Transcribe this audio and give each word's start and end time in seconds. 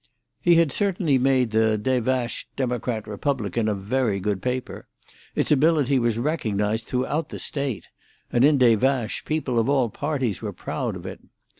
He 0.41 0.55
had 0.55 0.71
certainly 0.71 1.19
made 1.19 1.51
the 1.51 1.77
Des 1.77 2.01
Vaches 2.01 2.45
Democrat 2.55 3.05
Republican 3.05 3.67
a 3.67 3.75
very 3.75 4.19
good 4.19 4.41
paper; 4.41 4.87
its 5.35 5.51
ability 5.51 5.99
was 5.99 6.17
recognised 6.17 6.85
throughout 6.87 7.29
the 7.29 7.37
State, 7.37 7.87
and 8.31 8.43
in 8.43 8.57
Des 8.57 8.77
Vaches 8.77 9.23
people 9.23 9.59
of 9.59 9.69
all 9.69 9.89
parties 9.91 10.41
were 10.41 10.53
proud 10.53 10.95
of 10.95 11.05
it. 11.05 11.19